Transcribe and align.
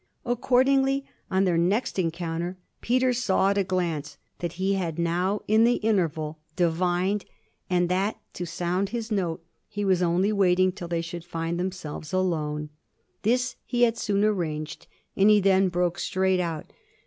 Accordingly 0.25 1.05
on 1.29 1.43
their 1.43 1.59
next 1.59 1.99
encounter 1.99 2.57
Peter 2.81 3.13
saw 3.13 3.51
at 3.51 3.57
a 3.59 3.63
glance 3.63 4.17
that 4.39 4.53
he 4.53 4.73
had 4.73 4.97
now, 4.97 5.41
in 5.47 5.63
the 5.63 5.75
interval, 5.75 6.39
divined 6.55 7.23
and 7.69 7.87
that, 7.87 8.17
to 8.33 8.47
sound 8.47 8.89
his 8.89 9.11
note, 9.11 9.45
he 9.67 9.85
was 9.85 10.01
only 10.01 10.33
waiting 10.33 10.71
till 10.71 10.87
they 10.87 11.01
should 11.03 11.23
find 11.23 11.59
themselves 11.59 12.13
alone. 12.13 12.71
This 13.21 13.57
he 13.63 13.83
had 13.83 13.95
soon 13.95 14.23
arranged 14.25 14.87
and 15.15 15.29
he 15.29 15.39
then 15.39 15.69
broke 15.69 15.99
straight 15.99 16.39
out. 16.39 16.73